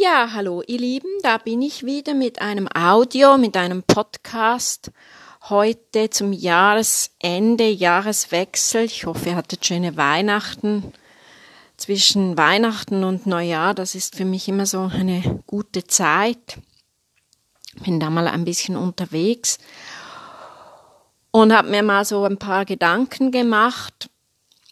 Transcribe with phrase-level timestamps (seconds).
[0.00, 4.92] Ja, hallo ihr Lieben, da bin ich wieder mit einem Audio, mit einem Podcast.
[5.48, 8.84] Heute zum Jahresende, Jahreswechsel.
[8.84, 10.92] Ich hoffe, ihr hattet schöne Weihnachten.
[11.76, 16.58] Zwischen Weihnachten und Neujahr, das ist für mich immer so eine gute Zeit.
[17.82, 19.58] Bin da mal ein bisschen unterwegs
[21.32, 24.10] und habe mir mal so ein paar Gedanken gemacht.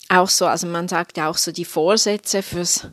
[0.08, 2.86] Auch so, also man sagt ja auch so die Vorsätze fürs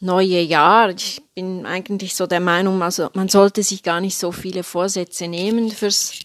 [0.00, 0.90] neue Jahr.
[0.90, 5.28] Ich bin eigentlich so der Meinung, also man sollte sich gar nicht so viele Vorsätze
[5.28, 6.18] nehmen fürs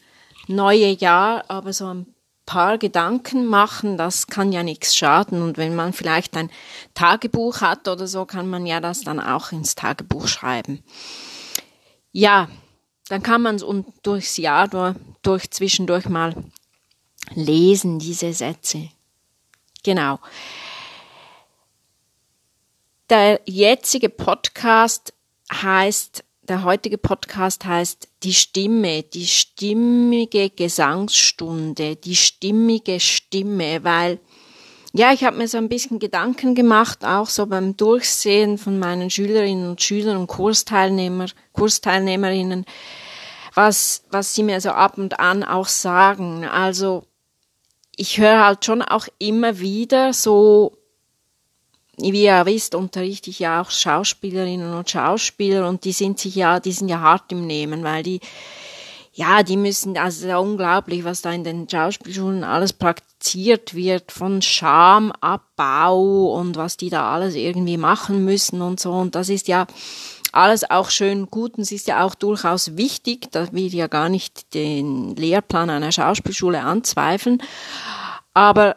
[0.48, 2.08] neue Jahr, aber so ein
[2.46, 5.42] paar Gedanken machen, das kann ja nichts schaden.
[5.42, 6.52] Und wenn man vielleicht ein
[6.94, 10.84] Tagebuch hat oder so, kann man ja das dann auch ins Tagebuch schreiben.
[12.12, 12.48] Ja,
[13.10, 13.66] dann kann man es
[14.04, 16.36] durchs Jahr durch, durch zwischendurch mal
[17.34, 18.90] lesen, diese Sätze.
[19.84, 20.20] Genau.
[23.12, 25.14] Der jetzige Podcast
[25.54, 34.20] heißt, der heutige Podcast heißt Die Stimme, die stimmige Gesangsstunde, die stimmige Stimme, weil
[34.94, 39.12] ja, ich habe mir so ein bisschen Gedanken gemacht, auch so beim Durchsehen von meinen
[39.12, 42.66] Schülerinnen und Schülern und Kursteilnehmer, Kursteilnehmerinnen,
[43.54, 46.44] was, was sie mir so ab und an auch sagen.
[46.46, 47.04] Also
[47.96, 50.78] ich höre halt schon auch immer wieder so
[51.98, 56.60] wie ihr wisst, unterrichte ich ja auch Schauspielerinnen und Schauspieler und die sind sich ja,
[56.60, 58.20] die sind ja hart im Nehmen, weil die,
[59.14, 64.42] ja, die müssen, also ja unglaublich, was da in den Schauspielschulen alles praktiziert wird, von
[64.42, 68.92] Schamabbau und was die da alles irgendwie machen müssen und so.
[68.92, 69.68] Und das ist ja
[70.34, 74.10] alles auch schön gut und es ist ja auch durchaus wichtig, da will ja gar
[74.10, 77.42] nicht den Lehrplan einer Schauspielschule anzweifeln.
[78.34, 78.76] Aber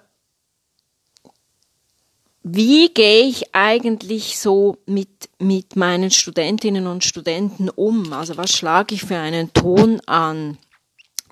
[2.50, 8.12] wie gehe ich eigentlich so mit, mit meinen Studentinnen und Studenten um?
[8.12, 10.58] Also was schlage ich für einen Ton an?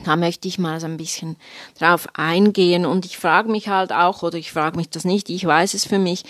[0.05, 1.37] Da möchte ich mal so ein bisschen
[1.79, 5.45] drauf eingehen und ich frage mich halt auch, oder ich frage mich das nicht, ich
[5.45, 6.25] weiß es für mich,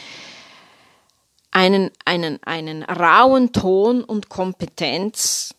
[1.50, 5.54] einen, einen, einen rauen Ton und Kompetenz,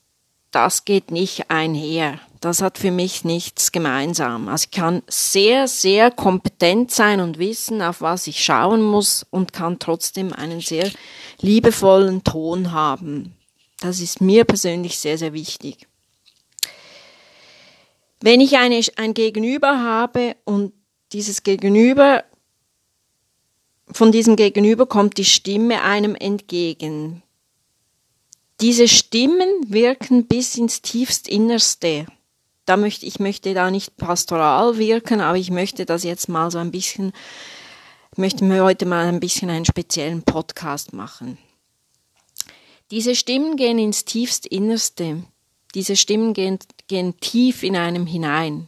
[0.52, 4.48] das geht nicht einher das hat für mich nichts gemeinsam.
[4.48, 9.54] Also ich kann sehr, sehr kompetent sein und wissen, auf was ich schauen muss und
[9.54, 10.92] kann trotzdem einen sehr
[11.42, 13.36] liebevollen Ton haben.
[13.80, 15.88] Das ist mir persönlich sehr, sehr wichtig.
[18.20, 20.74] Wenn ich eine, ein Gegenüber habe und
[21.14, 22.24] dieses Gegenüber,
[23.92, 27.24] von diesem Gegenüber kommt die Stimme einem entgegen.
[28.60, 32.08] Diese Stimmen wirken bis ins tiefst Innerste
[32.68, 36.58] da möchte ich möchte da nicht pastoral wirken, aber ich möchte das jetzt mal so
[36.60, 37.14] ein bisschen,
[38.18, 41.38] möchte mir heute mal ein bisschen einen speziellen Podcast machen.
[42.92, 45.24] Diese Stimmen gehen ins tiefst Innerste.
[45.76, 48.68] Diese Stimmen gehen, gehen tief in einem hinein.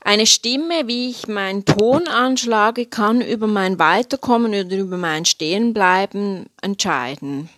[0.00, 6.46] Eine Stimme, wie ich meinen Ton anschlage, kann über mein Weiterkommen oder über mein Stehenbleiben
[6.60, 7.48] entscheiden.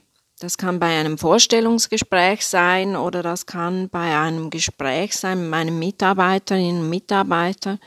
[0.40, 5.78] Das kann bei einem Vorstellungsgespräch sein oder das kann bei einem Gespräch sein mit meinen
[5.80, 7.80] Mitarbeiterinnen und Mitarbeitern.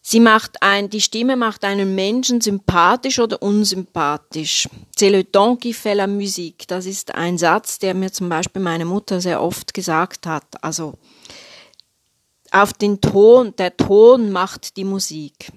[0.00, 4.68] Sie macht ein, die Stimme macht einen Menschen sympathisch oder unsympathisch.
[4.96, 6.66] C'est le ton qui fait la musique.
[6.66, 10.44] Das ist ein Satz, der mir zum Beispiel meine Mutter sehr oft gesagt hat.
[10.62, 10.94] Also,
[12.50, 15.52] auf den Ton, der Ton macht die Musik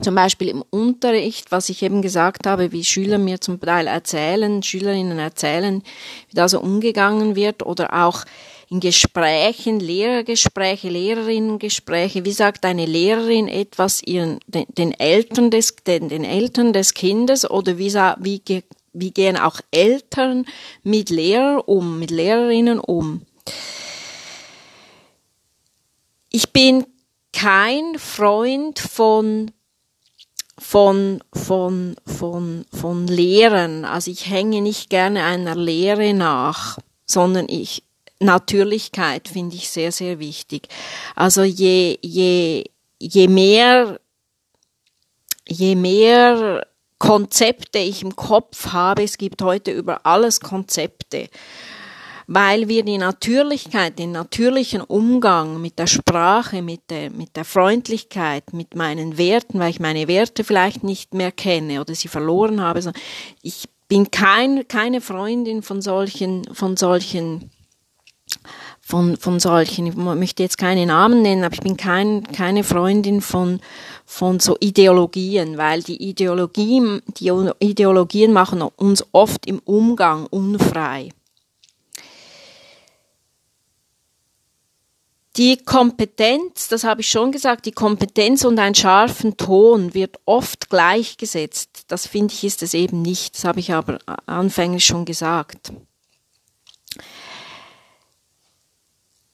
[0.00, 4.62] zum Beispiel im Unterricht, was ich eben gesagt habe, wie Schüler mir zum Teil erzählen,
[4.62, 5.82] Schülerinnen erzählen,
[6.28, 8.24] wie da so umgegangen wird oder auch
[8.70, 16.08] in Gesprächen, Lehrergespräche, Lehrerinnengespräche, wie sagt eine Lehrerin etwas ihren, den, den Eltern des, den,
[16.08, 20.44] den Eltern des Kindes oder wie, wie, wie gehen auch Eltern
[20.82, 23.22] mit Lehrern um, mit Lehrerinnen um.
[26.30, 26.84] Ich bin
[27.32, 29.50] kein Freund von
[30.58, 33.84] von, von, von, von Lehren.
[33.84, 37.84] Also ich hänge nicht gerne einer Lehre nach, sondern ich,
[38.20, 40.68] Natürlichkeit finde ich sehr, sehr wichtig.
[41.14, 42.64] Also je, je,
[42.98, 44.00] je mehr,
[45.46, 46.66] je mehr
[46.98, 51.28] Konzepte ich im Kopf habe, es gibt heute über alles Konzepte
[52.28, 58.52] weil wir die Natürlichkeit, den natürlichen Umgang mit der Sprache, mit der, mit der Freundlichkeit,
[58.52, 62.92] mit meinen Werten, weil ich meine Werte vielleicht nicht mehr kenne oder sie verloren habe.
[63.40, 67.50] Ich bin kein, keine Freundin von solchen, von solchen
[68.82, 69.86] von, von solchen.
[69.86, 73.60] Ich möchte jetzt keine Namen nennen, aber ich bin kein, keine Freundin von,
[74.04, 81.08] von so Ideologien, weil die Ideologien, die Ideologien machen uns oft im Umgang unfrei.
[85.38, 90.68] Die Kompetenz, das habe ich schon gesagt, die Kompetenz und ein scharfen Ton wird oft
[90.68, 91.84] gleichgesetzt.
[91.86, 93.36] Das finde ich ist es eben nicht.
[93.36, 95.72] Das habe ich aber anfänglich schon gesagt.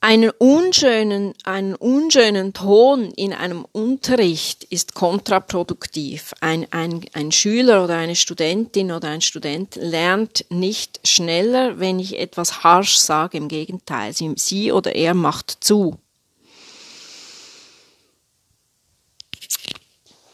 [0.07, 6.35] Einen unschönen, einen unschönen Ton in einem Unterricht ist kontraproduktiv.
[6.43, 12.19] Ein, ein, ein Schüler oder eine Studentin oder ein Student lernt nicht schneller, wenn ich
[12.19, 13.39] etwas harsch sage.
[13.39, 15.99] Im Gegenteil, sie, sie oder er macht zu.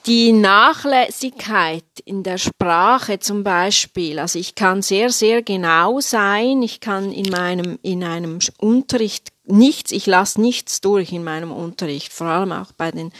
[0.06, 6.80] die Nachlässigkeit in der Sprache zum Beispiel, also ich kann sehr, sehr genau sein, ich
[6.80, 12.26] kann in meinem, in einem Unterricht nichts, ich lasse nichts durch in meinem Unterricht, vor
[12.26, 13.12] allem auch bei den,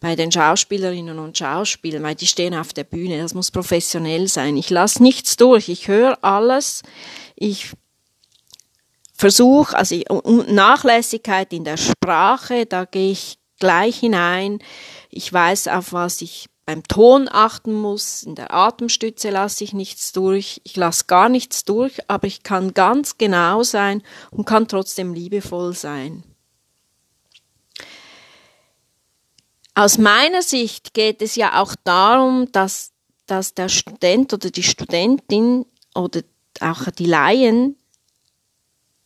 [0.00, 4.56] bei den Schauspielerinnen und Schauspielern, weil die stehen auf der Bühne, das muss professionell sein.
[4.56, 6.82] Ich lasse nichts durch, ich höre alles,
[7.36, 7.70] ich
[9.14, 9.96] versuche, also
[10.48, 14.60] Nachlässigkeit in der Sprache, da gehe ich gleich hinein.
[15.10, 20.12] Ich weiß, auf was ich beim Ton achten muss, in der Atemstütze lasse ich nichts
[20.12, 25.14] durch, ich lasse gar nichts durch, aber ich kann ganz genau sein und kann trotzdem
[25.14, 26.24] liebevoll sein.
[29.74, 32.92] Aus meiner Sicht geht es ja auch darum, dass,
[33.24, 35.64] dass der Student oder die Studentin
[35.94, 36.20] oder
[36.60, 37.77] auch die Laien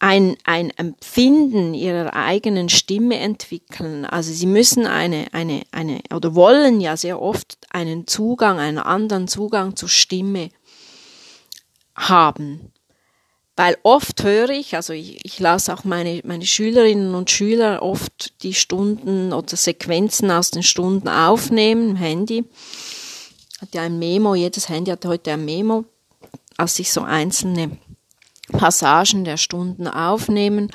[0.03, 4.05] ein, ein Empfinden ihrer eigenen Stimme entwickeln.
[4.05, 9.29] Also sie müssen eine, eine, eine, oder wollen ja sehr oft einen Zugang, einen anderen
[9.29, 10.49] Zugang zur Stimme
[11.95, 12.73] haben.
[13.55, 18.43] Weil oft höre ich, also ich, ich lasse auch meine, meine Schülerinnen und Schüler oft
[18.43, 22.45] die Stunden oder Sequenzen aus den Stunden aufnehmen im Handy.
[23.61, 25.85] Hat ja ein Memo, jedes Handy hat heute ein Memo,
[26.57, 27.79] als ich so einzelne
[28.53, 30.71] Passagen der Stunden aufnehmen.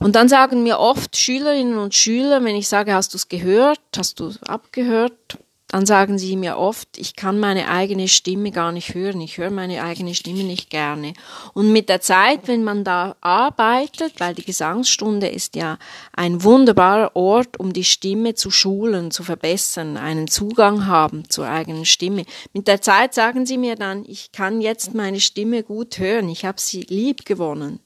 [0.00, 3.80] Und dann sagen mir oft Schülerinnen und Schüler, wenn ich sage, hast du es gehört,
[3.96, 5.38] hast du es abgehört,
[5.74, 9.50] dann sagen sie mir oft, ich kann meine eigene Stimme gar nicht hören, ich höre
[9.50, 11.14] meine eigene Stimme nicht gerne.
[11.52, 15.78] Und mit der Zeit, wenn man da arbeitet, weil die Gesangsstunde ist ja
[16.12, 21.86] ein wunderbarer Ort, um die Stimme zu schulen, zu verbessern, einen Zugang haben zur eigenen
[21.86, 22.24] Stimme.
[22.52, 26.44] Mit der Zeit sagen sie mir dann, ich kann jetzt meine Stimme gut hören, ich
[26.44, 27.80] habe sie lieb gewonnen.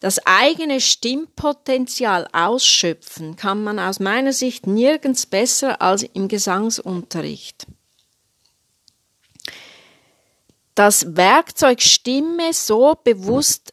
[0.00, 7.66] Das eigene Stimmpotenzial ausschöpfen kann man aus meiner Sicht nirgends besser als im Gesangsunterricht.
[10.74, 13.72] Das Werkzeug Stimme so bewusst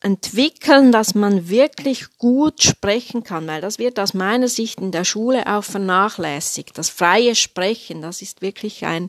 [0.00, 5.04] entwickeln, dass man wirklich gut sprechen kann, weil das wird aus meiner Sicht in der
[5.04, 6.76] Schule auch vernachlässigt.
[6.76, 9.08] Das freie Sprechen, das ist wirklich ein,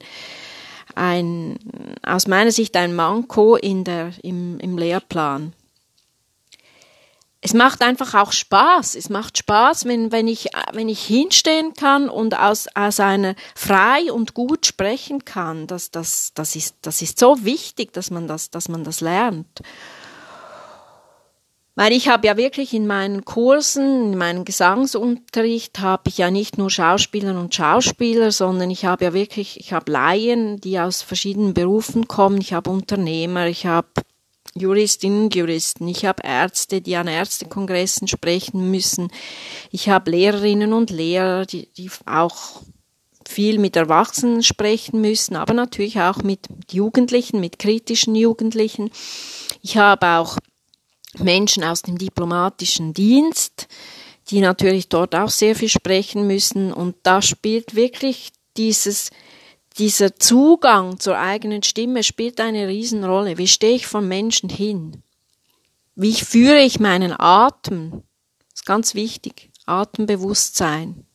[0.96, 1.60] ein
[2.02, 5.52] aus meiner Sicht ein Manko in der, im, im Lehrplan
[7.46, 8.96] es macht einfach auch Spaß.
[8.96, 14.14] Es macht Spaß, wenn, wenn, ich, wenn ich hinstehen kann und aus, aus einer frei
[14.14, 15.68] und gut sprechen kann.
[15.68, 19.60] Das, das, das, ist, das ist so wichtig, dass man das, dass man das lernt.
[21.76, 26.58] Weil ich habe ja wirklich in meinen Kursen, in meinem Gesangsunterricht, habe ich ja nicht
[26.58, 31.54] nur Schauspieler und Schauspieler, sondern ich habe ja wirklich, ich habe Laien, die aus verschiedenen
[31.54, 33.88] Berufen kommen, ich habe Unternehmer, ich habe
[34.56, 39.10] Juristinnen Juristen, ich habe Ärzte, die an Ärztekongressen sprechen müssen,
[39.72, 42.62] ich habe Lehrerinnen und Lehrer, die, die auch
[43.28, 48.92] viel mit Erwachsenen sprechen müssen, aber natürlich auch mit Jugendlichen, mit kritischen Jugendlichen.
[49.62, 50.38] Ich habe auch
[51.18, 53.68] Menschen aus dem diplomatischen Dienst,
[54.30, 56.74] die natürlich dort auch sehr viel sprechen müssen.
[56.74, 59.10] Und da spielt wirklich dieses
[59.78, 63.38] dieser Zugang zur eigenen Stimme spielt eine Riesenrolle.
[63.38, 65.04] Wie stehe ich von Menschen hin?
[65.96, 68.04] Wie führe ich meinen Atem?
[68.50, 69.52] Das ist ganz wichtig.
[69.66, 71.06] Atembewusstsein.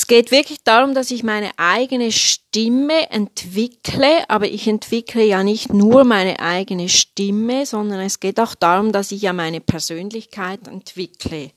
[0.00, 5.74] Es geht wirklich darum, dass ich meine eigene Stimme entwickle, aber ich entwickle ja nicht
[5.74, 11.50] nur meine eigene Stimme, sondern es geht auch darum, dass ich ja meine Persönlichkeit entwickle.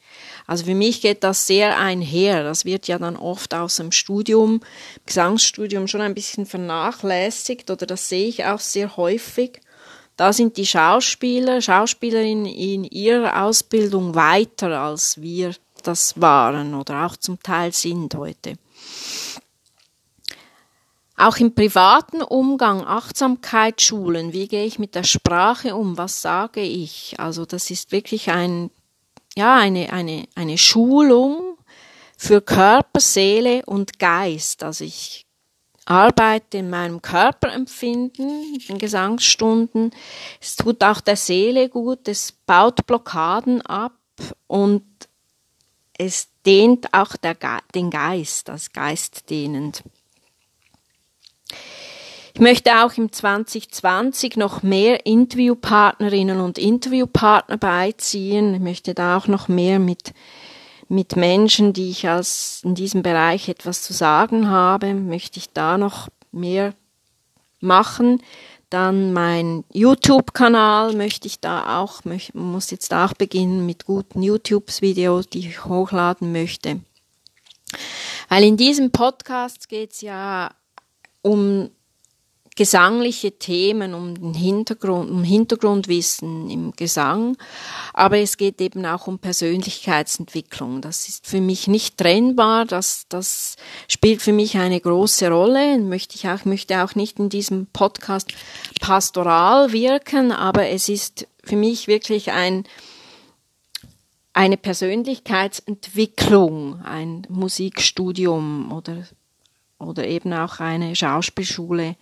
[0.46, 2.44] Also für mich geht das sehr einher.
[2.44, 4.60] Das wird ja dann oft aus dem Studium,
[5.06, 9.62] Gesangsstudium schon ein bisschen vernachlässigt oder das sehe ich auch sehr häufig.
[10.18, 17.18] Da sind die Schauspieler, Schauspielerinnen in ihrer Ausbildung weiter als wir das waren oder auch
[17.18, 18.56] zum Teil sind heute.
[21.16, 26.62] Auch im privaten Umgang, Achtsamkeit schulen, wie gehe ich mit der Sprache um, was sage
[26.62, 27.16] ich?
[27.20, 28.72] Also das ist wirklich ein,
[29.36, 31.58] ja, eine, eine, eine Schulung
[32.18, 34.64] für Körper, Seele und Geist.
[34.64, 35.26] Also ich
[35.86, 39.92] arbeite in meinem Körperempfinden, in Gesangsstunden.
[40.42, 43.98] Es tut auch der Seele gut, es baut Blockaden ab
[44.48, 44.84] und
[45.98, 47.36] es dehnt auch Ge
[47.76, 49.84] den Geist, das Geist dehnend.
[52.36, 58.56] Ich möchte auch im 2020 noch mehr Interviewpartnerinnen und Interviewpartner beiziehen.
[58.56, 60.14] Ich möchte da auch noch mehr mit,
[60.90, 65.78] mit Menschen, die ich als in diesem Bereich etwas zu sagen habe, möchte ich da
[65.78, 66.74] noch mehr
[67.60, 68.20] machen.
[68.74, 72.02] Dann mein YouTube-Kanal möchte ich da auch,
[72.34, 76.80] muss jetzt auch beginnen mit guten YouTube-Videos, die ich hochladen möchte.
[78.30, 80.50] Weil in diesem Podcast geht es ja
[81.22, 81.70] um
[82.56, 87.38] gesangliche Themen, um den Hintergrund, um Hintergrundwissen im Gesang,
[87.94, 90.82] aber es geht eben auch um Persönlichkeitsentwicklung.
[90.82, 93.56] Das ist für mich nicht trennbar, das, das
[93.88, 95.80] spielt für mich eine große Rolle.
[95.80, 98.34] Möchte ich auch, möchte auch nicht in diesem Podcast
[98.82, 102.66] pastoral wirken, aber es ist für mich wirklich ein,
[104.34, 109.08] eine Persönlichkeitsentwicklung, ein Musikstudium oder,
[109.80, 111.96] oder eben auch eine Schauspielschule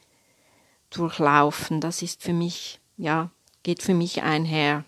[0.92, 1.82] durchlaufen.
[1.82, 3.32] Das ist für mich, ja,
[3.64, 4.86] geht für mich einher.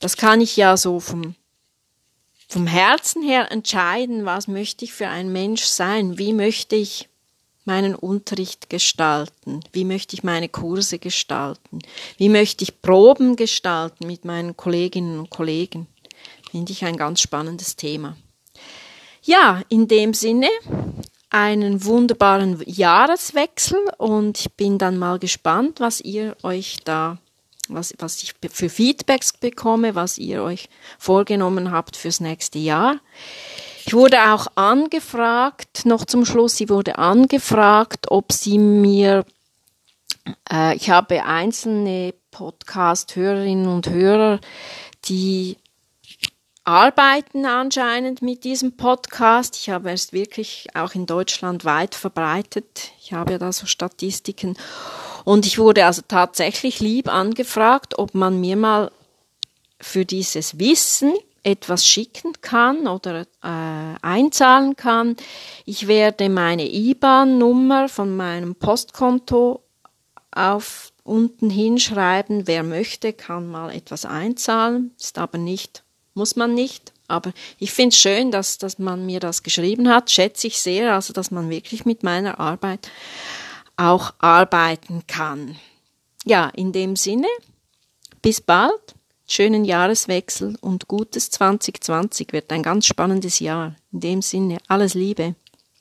[0.00, 1.34] Das kann ich ja so vom,
[2.48, 7.08] vom Herzen her entscheiden, was möchte ich für ein Mensch sein, wie möchte ich
[7.64, 11.80] meinen Unterricht gestalten, wie möchte ich meine Kurse gestalten,
[12.16, 15.86] wie möchte ich Proben gestalten mit meinen Kolleginnen und Kollegen.
[16.50, 18.16] Finde ich ein ganz spannendes Thema.
[19.22, 20.48] Ja, in dem Sinne
[21.30, 27.18] einen wunderbaren Jahreswechsel und ich bin dann mal gespannt, was ihr euch da,
[27.68, 30.68] was, was ich für Feedbacks bekomme, was ihr euch
[30.98, 33.00] vorgenommen habt fürs nächste Jahr.
[33.84, 39.24] Ich wurde auch angefragt, noch zum Schluss, ich wurde angefragt, ob sie mir,
[40.50, 44.40] äh, ich habe einzelne Podcast-Hörerinnen und Hörer,
[45.06, 45.56] die
[46.68, 49.56] arbeiten anscheinend mit diesem Podcast.
[49.56, 52.92] Ich habe es wirklich auch in Deutschland weit verbreitet.
[53.00, 54.54] Ich habe ja da so Statistiken.
[55.24, 58.90] Und ich wurde also tatsächlich lieb angefragt, ob man mir mal
[59.80, 65.16] für dieses Wissen etwas schicken kann oder äh, einzahlen kann.
[65.64, 69.62] Ich werde meine IBAN-Nummer von meinem Postkonto
[70.32, 72.46] auf unten hinschreiben.
[72.46, 75.82] Wer möchte, kann mal etwas einzahlen, ist aber nicht
[76.18, 76.92] muss man nicht.
[77.06, 80.10] Aber ich finde es schön, dass, dass man mir das geschrieben hat.
[80.10, 82.90] Schätze ich sehr, also dass man wirklich mit meiner Arbeit
[83.78, 85.56] auch arbeiten kann.
[86.26, 87.28] Ja, in dem Sinne,
[88.20, 88.94] bis bald,
[89.26, 93.76] schönen Jahreswechsel und gutes 2020 wird ein ganz spannendes Jahr.
[93.92, 95.34] In dem Sinne, alles Liebe.